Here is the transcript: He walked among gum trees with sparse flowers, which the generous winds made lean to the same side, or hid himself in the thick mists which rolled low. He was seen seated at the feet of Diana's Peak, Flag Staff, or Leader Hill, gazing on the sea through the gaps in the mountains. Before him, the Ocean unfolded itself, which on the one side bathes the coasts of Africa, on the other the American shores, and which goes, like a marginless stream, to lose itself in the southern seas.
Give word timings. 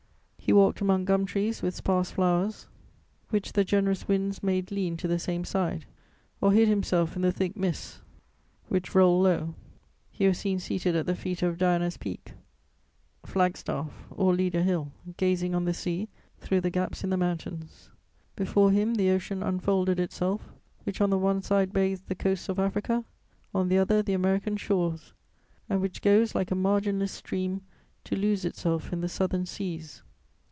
He 0.43 0.53
walked 0.53 0.81
among 0.81 1.05
gum 1.05 1.25
trees 1.25 1.61
with 1.61 1.75
sparse 1.77 2.11
flowers, 2.11 2.67
which 3.29 3.53
the 3.53 3.63
generous 3.63 4.09
winds 4.09 4.43
made 4.43 4.69
lean 4.69 4.97
to 4.97 5.07
the 5.07 5.17
same 5.19 5.45
side, 5.45 5.85
or 6.41 6.51
hid 6.51 6.67
himself 6.67 7.15
in 7.15 7.21
the 7.21 7.31
thick 7.31 7.55
mists 7.55 8.01
which 8.67 8.93
rolled 8.93 9.23
low. 9.23 9.55
He 10.11 10.27
was 10.27 10.39
seen 10.39 10.59
seated 10.59 10.93
at 10.93 11.05
the 11.05 11.15
feet 11.15 11.41
of 11.41 11.57
Diana's 11.57 11.95
Peak, 11.95 12.33
Flag 13.25 13.55
Staff, 13.55 13.93
or 14.11 14.35
Leader 14.35 14.61
Hill, 14.61 14.91
gazing 15.15 15.55
on 15.55 15.63
the 15.63 15.73
sea 15.73 16.09
through 16.39 16.59
the 16.59 16.69
gaps 16.69 17.01
in 17.01 17.11
the 17.11 17.15
mountains. 17.17 17.89
Before 18.35 18.71
him, 18.71 18.95
the 18.95 19.09
Ocean 19.11 19.41
unfolded 19.41 20.01
itself, 20.01 20.51
which 20.83 20.99
on 20.99 21.11
the 21.11 21.17
one 21.19 21.41
side 21.41 21.71
bathes 21.71 22.01
the 22.01 22.15
coasts 22.15 22.49
of 22.49 22.59
Africa, 22.59 23.05
on 23.55 23.69
the 23.69 23.77
other 23.77 24.03
the 24.03 24.13
American 24.13 24.57
shores, 24.57 25.13
and 25.69 25.79
which 25.81 26.01
goes, 26.01 26.35
like 26.35 26.51
a 26.51 26.55
marginless 26.55 27.13
stream, 27.13 27.61
to 28.03 28.17
lose 28.17 28.43
itself 28.43 28.91
in 28.91 28.99
the 28.99 29.07
southern 29.07 29.45
seas. 29.45 30.03